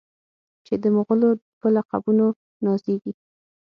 چې 0.65 0.73
د 0.83 0.85
مغلو 0.95 1.29
په 1.59 1.67
لقبونو 1.75 2.25
نازیږي. 2.65 3.11